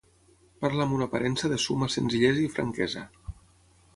Parla 0.63 0.87
amb 0.87 0.95
una 0.99 1.07
aparença 1.09 1.51
de 1.51 1.59
summa 1.67 1.91
senzillesa 1.97 2.43
i 2.47 2.53
franquesa. 2.57 3.07